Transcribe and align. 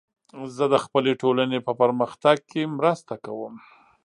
زه 0.55 0.65
د 0.73 0.75
خپلې 0.83 1.11
ټولنې 1.21 1.59
په 1.67 1.71
پرمختګ 1.81 2.37
کې 2.49 2.61
مرسته 2.77 3.13
کوم. 3.25 3.53